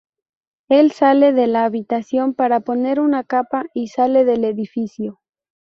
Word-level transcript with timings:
Él 0.67 0.91
sale 0.93 1.31
de 1.31 1.45
la 1.45 1.63
habitación 1.63 2.33
para 2.33 2.61
poner 2.61 2.99
una 2.99 3.23
capa 3.23 3.65
y 3.75 3.89
sale 3.89 4.25
del 4.25 4.45
edificio. 4.45 5.19